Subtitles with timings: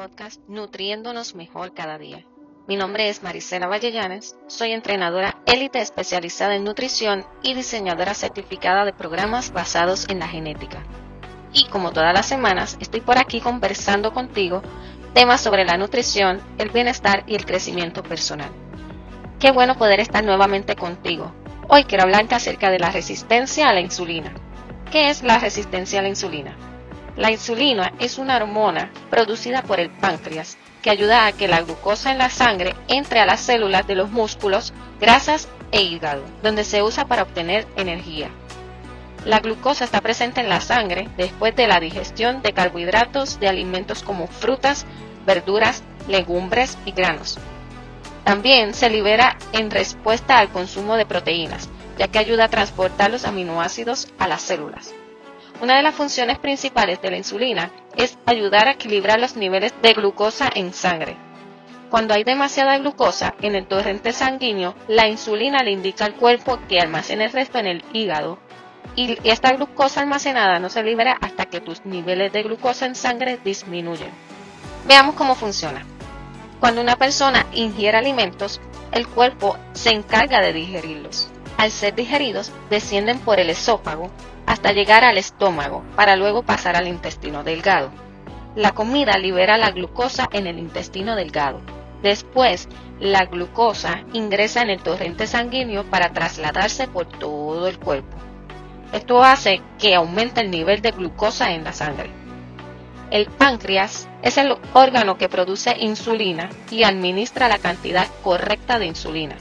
[0.00, 2.24] Podcast Nutriéndonos Mejor Cada Día.
[2.66, 8.94] Mi nombre es Marisela Vallellanes, soy entrenadora élite especializada en nutrición y diseñadora certificada de
[8.94, 10.82] programas basados en la genética.
[11.52, 14.62] Y como todas las semanas, estoy por aquí conversando contigo
[15.12, 18.50] temas sobre la nutrición, el bienestar y el crecimiento personal.
[19.38, 21.30] Qué bueno poder estar nuevamente contigo.
[21.68, 24.32] Hoy quiero hablarte acerca de la resistencia a la insulina.
[24.90, 26.69] ¿Qué es la resistencia a la insulina?
[27.16, 32.12] La insulina es una hormona producida por el páncreas que ayuda a que la glucosa
[32.12, 36.82] en la sangre entre a las células de los músculos, grasas e hígado, donde se
[36.82, 38.30] usa para obtener energía.
[39.24, 44.02] La glucosa está presente en la sangre después de la digestión de carbohidratos de alimentos
[44.02, 44.86] como frutas,
[45.26, 47.38] verduras, legumbres y granos.
[48.24, 53.26] También se libera en respuesta al consumo de proteínas, ya que ayuda a transportar los
[53.26, 54.94] aminoácidos a las células.
[55.60, 59.92] Una de las funciones principales de la insulina es ayudar a equilibrar los niveles de
[59.92, 61.16] glucosa en sangre.
[61.90, 66.80] Cuando hay demasiada glucosa en el torrente sanguíneo, la insulina le indica al cuerpo que
[66.80, 68.38] almacene el resto en el hígado
[68.96, 73.38] y esta glucosa almacenada no se libera hasta que tus niveles de glucosa en sangre
[73.44, 74.10] disminuyen.
[74.86, 75.84] Veamos cómo funciona.
[76.58, 81.28] Cuando una persona ingiere alimentos, el cuerpo se encarga de digerirlos.
[81.58, 84.10] Al ser digeridos, descienden por el esófago
[84.50, 87.92] hasta llegar al estómago para luego pasar al intestino delgado.
[88.56, 91.60] La comida libera la glucosa en el intestino delgado.
[92.02, 98.16] Después, la glucosa ingresa en el torrente sanguíneo para trasladarse por todo el cuerpo.
[98.92, 102.10] Esto hace que aumente el nivel de glucosa en la sangre.
[103.12, 109.36] El páncreas es el órgano que produce insulina y administra la cantidad correcta de insulina.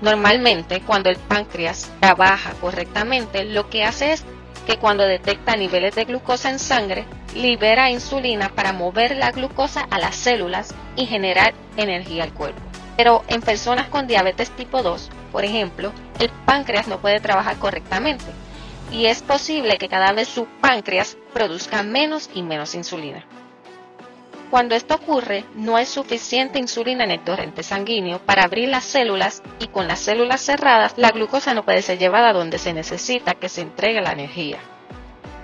[0.00, 4.24] Normalmente, cuando el páncreas trabaja correctamente, lo que hace es
[4.66, 9.98] que cuando detecta niveles de glucosa en sangre, libera insulina para mover la glucosa a
[9.98, 12.60] las células y generar energía al cuerpo.
[12.96, 18.24] Pero en personas con diabetes tipo 2, por ejemplo, el páncreas no puede trabajar correctamente
[18.92, 23.24] y es posible que cada vez su páncreas produzca menos y menos insulina.
[24.50, 29.44] Cuando esto ocurre, no hay suficiente insulina en el torrente sanguíneo para abrir las células
[29.60, 33.48] y con las células cerradas la glucosa no puede ser llevada donde se necesita que
[33.48, 34.58] se entregue la energía.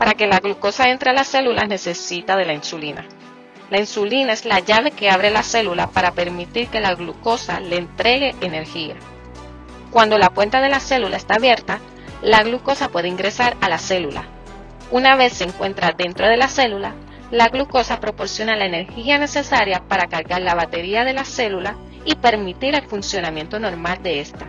[0.00, 3.06] Para que la glucosa entre a las células necesita de la insulina.
[3.70, 7.76] La insulina es la llave que abre la célula para permitir que la glucosa le
[7.76, 8.96] entregue energía.
[9.92, 11.78] Cuando la puerta de la célula está abierta,
[12.22, 14.24] la glucosa puede ingresar a la célula.
[14.90, 16.94] Una vez se encuentra dentro de la célula,
[17.30, 22.74] la glucosa proporciona la energía necesaria para cargar la batería de la célula y permitir
[22.74, 24.46] el funcionamiento normal de esta.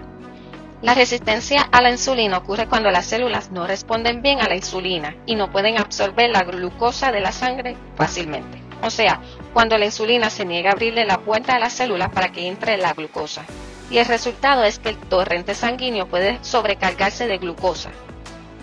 [0.83, 5.15] La resistencia a la insulina ocurre cuando las células no responden bien a la insulina
[5.25, 8.61] y no pueden absorber la glucosa de la sangre fácilmente.
[8.83, 9.21] O sea,
[9.53, 12.77] cuando la insulina se niega a abrirle la puerta a la célula para que entre
[12.77, 13.43] la glucosa.
[13.89, 17.89] Y el resultado es que el torrente sanguíneo puede sobrecargarse de glucosa,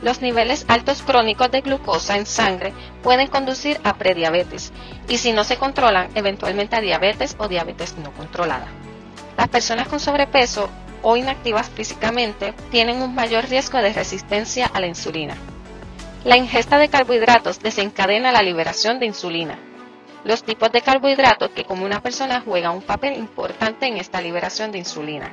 [0.04, 4.72] los niveles altos crónicos de glucosa en sangre pueden conducir a prediabetes
[5.09, 8.69] y si no se controlan, eventualmente a diabetes o diabetes no controlada.
[9.38, 10.69] Las personas con sobrepeso
[11.03, 15.37] o inactivas físicamente tienen un mayor riesgo de resistencia a la insulina.
[16.22, 19.59] La ingesta de carbohidratos desencadena la liberación de insulina.
[20.25, 24.70] Los tipos de carbohidratos que como una persona juegan un papel importante en esta liberación
[24.70, 25.32] de insulina.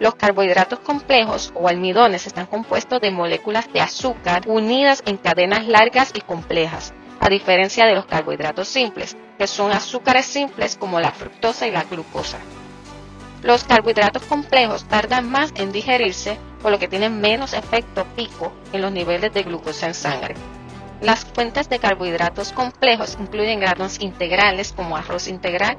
[0.00, 6.12] Los carbohidratos complejos o almidones están compuestos de moléculas de azúcar unidas en cadenas largas
[6.14, 11.66] y complejas, a diferencia de los carbohidratos simples, que son azúcares simples como la fructosa
[11.66, 12.38] y la glucosa.
[13.42, 18.82] Los carbohidratos complejos tardan más en digerirse, por lo que tienen menos efecto pico en
[18.82, 20.34] los niveles de glucosa en sangre.
[21.00, 25.76] Las fuentes de carbohidratos complejos incluyen granos integrales como arroz integral,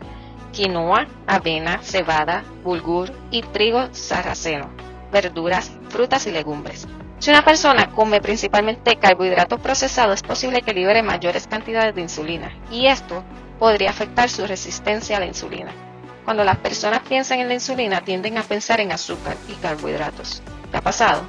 [0.53, 4.69] quinoa, avena, cebada, bulgur y trigo sarraceno,
[5.11, 6.88] verduras, frutas y legumbres.
[7.19, 12.53] Si una persona come principalmente carbohidratos procesados, es posible que libere mayores cantidades de insulina
[12.69, 13.23] y esto
[13.59, 15.71] podría afectar su resistencia a la insulina.
[16.23, 20.41] Cuando las personas piensan en la insulina tienden a pensar en azúcar y carbohidratos.
[20.71, 21.23] ¿Qué ha pasado?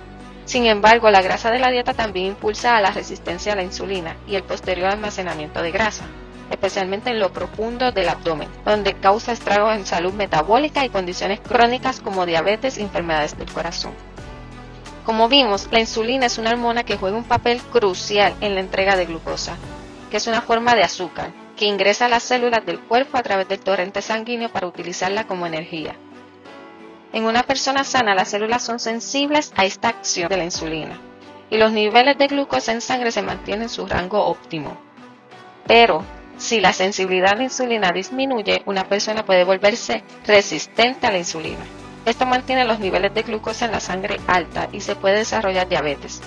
[0.45, 4.17] Sin embargo, la grasa de la dieta también impulsa a la resistencia a la insulina
[4.29, 6.05] y el posterior almacenamiento de grasa
[6.51, 12.01] especialmente en lo profundo del abdomen, donde causa estragos en salud metabólica y condiciones crónicas
[12.01, 13.93] como diabetes y enfermedades del corazón.
[15.05, 18.97] Como vimos, la insulina es una hormona que juega un papel crucial en la entrega
[18.97, 19.57] de glucosa,
[20.11, 23.49] que es una forma de azúcar que ingresa a las células del cuerpo a través
[23.49, 25.95] del torrente sanguíneo para utilizarla como energía.
[27.13, 30.99] En una persona sana, las células son sensibles a esta acción de la insulina
[31.51, 34.77] y los niveles de glucosa en sangre se mantienen en su rango óptimo.
[35.67, 36.05] Pero
[36.37, 41.65] Si la sensibilidad a la insulina disminuye, una persona puede volverse resistente a la insulina.
[42.05, 46.21] Esto mantiene los niveles de glucosa en la sangre alta y se puede desarrollar diabetes.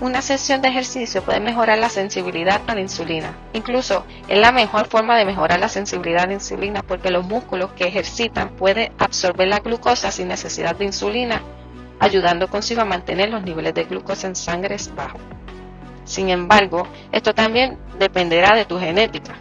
[0.00, 3.34] Una sesión de ejercicio puede mejorar la sensibilidad a la insulina.
[3.54, 7.72] Incluso es la mejor forma de mejorar la sensibilidad a la insulina porque los músculos
[7.72, 11.42] que ejercitan pueden absorber la glucosa sin necesidad de insulina,
[12.00, 15.20] ayudando consigo a mantener los niveles de glucosa en sangre bajos.
[16.04, 19.34] Sin embargo, esto también dependerá de tu genética,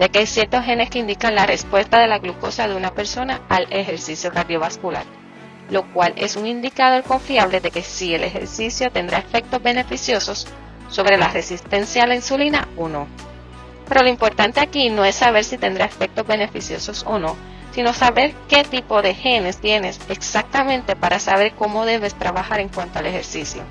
[0.00, 3.40] ya que hay ciertos genes que indican la respuesta de la glucosa de una persona
[3.48, 5.04] al ejercicio cardiovascular,
[5.70, 10.48] lo cual es un indicador confiable de que si el ejercicio tendrá efectos beneficiosos
[10.88, 13.06] sobre la resistencia a la insulina o no.
[13.88, 17.36] Pero lo importante aquí no es saber si tendrá efectos beneficiosos o no,
[17.72, 22.98] sino saber qué tipo de genes tienes exactamente para saber cómo debes trabajar en cuanto
[22.98, 23.62] al ejercicio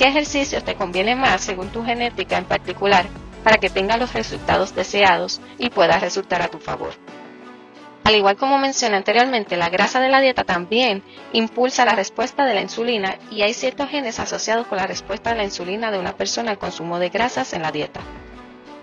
[0.00, 3.04] qué ejercicios te conviene más según tu genética en particular
[3.44, 6.94] para que tenga los resultados deseados y pueda resultar a tu favor.
[8.04, 11.02] Al igual como mencioné anteriormente, la grasa de la dieta también
[11.34, 15.36] impulsa la respuesta de la insulina y hay ciertos genes asociados con la respuesta de
[15.36, 18.00] la insulina de una persona al consumo de grasas en la dieta.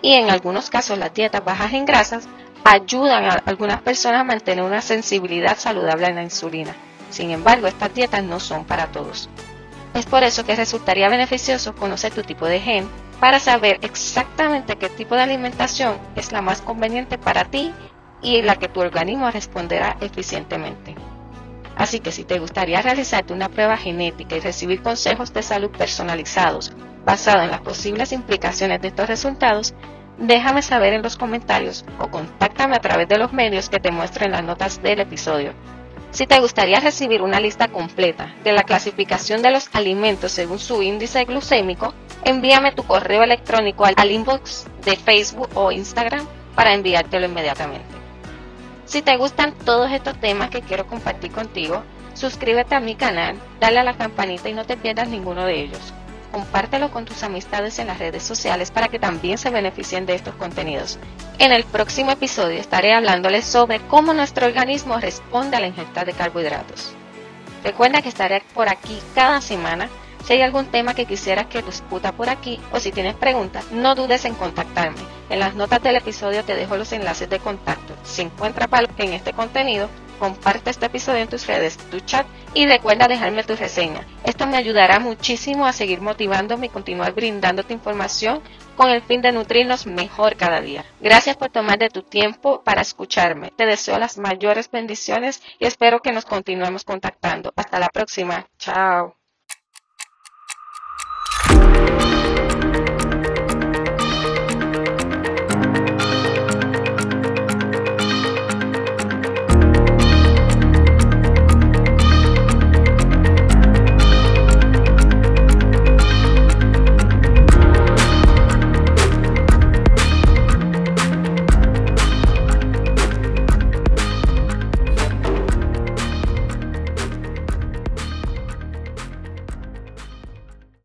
[0.03, 2.27] Y en algunos casos las dietas bajas en grasas
[2.63, 6.75] ayudan a algunas personas a mantener una sensibilidad saludable a la insulina.
[7.09, 9.27] Sin embargo, estas dietas no son para todos.
[9.97, 12.87] Es por eso que resultaría beneficioso conocer tu tipo de gen
[13.19, 17.73] para saber exactamente qué tipo de alimentación es la más conveniente para ti
[18.21, 20.93] y la que tu organismo responderá eficientemente.
[21.75, 26.73] Así que si te gustaría realizarte una prueba genética y recibir consejos de salud personalizados
[27.03, 29.73] basados en las posibles implicaciones de estos resultados,
[30.19, 34.25] déjame saber en los comentarios o contáctame a través de los medios que te muestro
[34.25, 35.53] en las notas del episodio.
[36.11, 40.81] Si te gustaría recibir una lista completa de la clasificación de los alimentos según su
[40.81, 41.93] índice glucémico,
[42.23, 46.25] envíame tu correo electrónico al inbox de Facebook o Instagram
[46.55, 47.85] para enviártelo inmediatamente.
[48.85, 51.83] Si te gustan todos estos temas que quiero compartir contigo,
[52.13, 55.93] suscríbete a mi canal, dale a la campanita y no te pierdas ninguno de ellos
[56.31, 60.35] compártelo con tus amistades en las redes sociales para que también se beneficien de estos
[60.35, 60.99] contenidos.
[61.39, 66.13] En el próximo episodio estaré hablándoles sobre cómo nuestro organismo responde a la ingesta de
[66.13, 66.93] carbohidratos.
[67.63, 69.89] Recuerda que estaré por aquí cada semana.
[70.23, 73.95] Si hay algún tema que quisieras que discuta por aquí o si tienes preguntas, no
[73.95, 74.99] dudes en contactarme.
[75.29, 77.93] En las notas del episodio te dejo los enlaces de contacto.
[78.03, 82.65] Si encuentras valor en este contenido, comparte este episodio en tus redes, tu chat y
[82.65, 84.05] recuerda dejarme tu reseña.
[84.23, 88.41] Esto me ayudará muchísimo a seguir motivándome y continuar brindándote información
[88.75, 90.85] con el fin de nutrirnos mejor cada día.
[90.99, 93.51] Gracias por tomar de tu tiempo para escucharme.
[93.55, 97.53] Te deseo las mayores bendiciones y espero que nos continuemos contactando.
[97.55, 98.47] Hasta la próxima.
[98.57, 99.16] Chao.